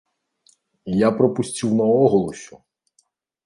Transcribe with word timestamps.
Я 1.01 1.09
прапусціў 1.21 1.77
наогул 1.79 2.23
усё! 2.33 2.55